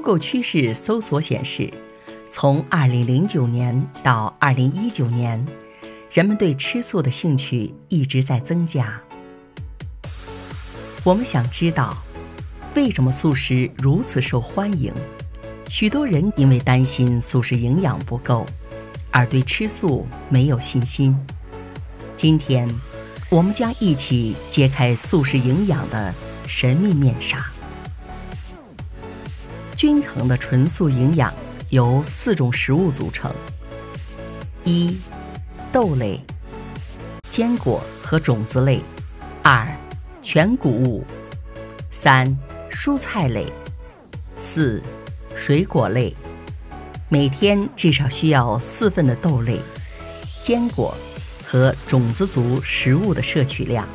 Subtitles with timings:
[0.00, 1.68] Google 趋势搜索显示，
[2.30, 5.44] 从2009年到2019年，
[6.12, 9.02] 人们对吃素的兴趣一直在增加。
[11.02, 11.96] 我们想知道，
[12.76, 14.94] 为什么素食如此受欢迎？
[15.68, 18.46] 许多人因为担心素食营养不够，
[19.10, 21.12] 而对吃素没有信心。
[22.14, 22.72] 今天，
[23.28, 26.14] 我们将一起揭开素食营养的
[26.46, 27.44] 神秘面纱。
[29.78, 31.32] 均衡的纯素营养
[31.68, 33.32] 由四种食物组成：
[34.64, 34.98] 一、
[35.70, 36.20] 豆类、
[37.30, 38.80] 坚果和种子类；
[39.40, 39.72] 二、
[40.20, 41.04] 全谷物；
[41.92, 42.36] 三、
[42.72, 43.46] 蔬菜类；
[44.36, 44.82] 四。
[45.36, 46.12] 水果类，
[47.08, 49.60] 每天至少需要四份的豆类、
[50.42, 50.92] 坚果
[51.46, 53.86] 和种子族食物的摄取量。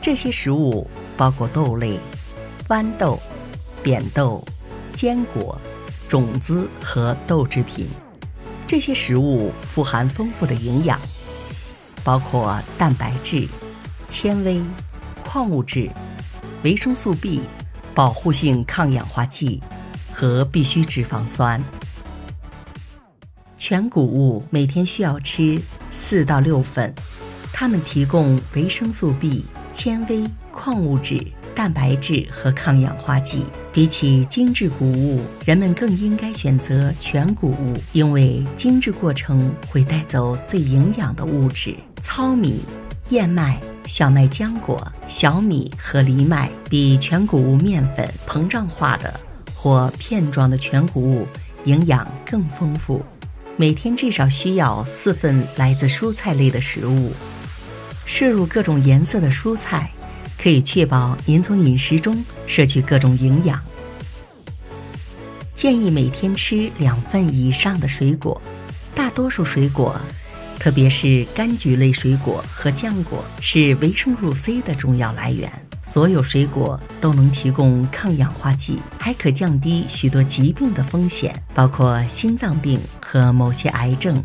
[0.00, 2.00] 这些食物包括豆类、
[2.68, 3.20] 豌豆、
[3.82, 4.42] 扁豆、
[4.92, 5.60] 坚果、
[6.08, 7.88] 种子和豆制品。
[8.66, 10.98] 这些食物富含丰富的营养，
[12.04, 13.48] 包括蛋白质、
[14.08, 14.62] 纤维、
[15.24, 15.90] 矿物质、
[16.62, 17.40] 维生素 B、
[17.94, 19.60] 保护性抗氧化剂。
[20.14, 21.58] 和必需脂肪酸。
[23.56, 25.58] 全谷物每天需要吃
[25.90, 26.94] 四到六份，
[27.50, 33.44] 它们提供维生素 B、纤维、矿物质、蛋白质和抗氧化剂。
[33.72, 41.74] 比起精制谷物，人们更应该选择全谷物，因为精制过程会带走最营养的物质。
[42.00, 42.60] 糙米、
[43.08, 49.18] 燕麦、小麦浆果、小米和藜麦比全谷物面粉膨胀化的。
[49.54, 51.24] 或片状的全谷物
[51.66, 53.00] 营养更丰富，
[53.56, 57.12] 每天至少需要四份来自蔬菜类的食物。
[58.04, 59.88] 摄入各种颜色的蔬菜，
[60.42, 63.62] 可以确保您从饮食中摄取各种营养。
[65.54, 68.42] 建议每天吃两份以上的水果，
[68.92, 69.94] 大多数水果，
[70.58, 75.48] 特别是柑橘类水果和浆果，是维生素 C 的重要来源。
[75.84, 84.22] 所有水果都能提供抗氧化剂，还可降低许多疾病的风险，包括心脏病和某些癌症。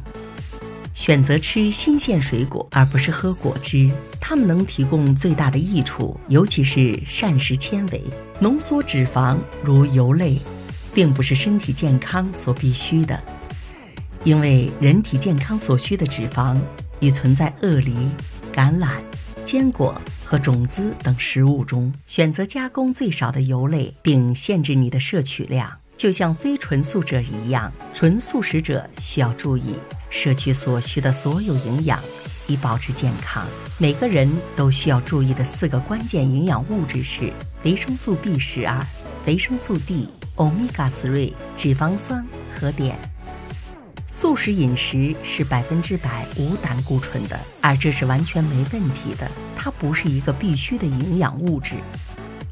[0.97, 3.87] 选择吃新鲜水果而不是喝果汁，
[4.19, 8.03] 它们能提供最大的益处，尤其是膳食纤维。
[8.39, 10.39] 浓缩脂肪如油类，
[10.95, 13.23] 并不是身体健康所必须的，
[14.23, 16.59] 因为人体健康所需的脂肪
[16.99, 17.93] 已存在鳄梨、
[18.51, 18.89] 橄榄。
[19.45, 27.71] 坚果和种子等食物中选择加工最少的油类，并限制你的摄取量，就像非纯素者一样。
[27.91, 29.75] 纯素食者需要注意
[30.11, 31.99] 摄取所需的所有营养，
[32.45, 33.45] 以保持健康。
[33.79, 38.85] 每个人都需要注意的四个关键营养物质是维生素 B 十二、
[39.25, 42.23] 维生素 D、欧米伽3、脂肪酸
[42.55, 42.93] 和碘。
[44.09, 49.29] 素食饮食是百分之百无胆固醇的，而这是完全没问题的。
[49.55, 51.73] 它不是一个必须的营养物质。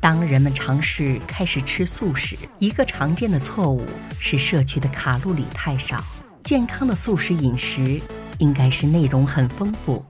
[0.06, 3.88] 当人们尝试开始吃素时，一个常见的错误
[4.20, 6.00] 是摄取的卡路里太少。
[6.44, 8.00] 健康的素食饮食
[8.38, 10.06] 应该是内容很丰富、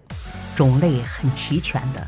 [0.53, 2.05] 种类很齐全的。